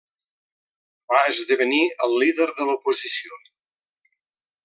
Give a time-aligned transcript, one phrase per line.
[1.13, 3.39] Va esdevenir el líder de l'oposició.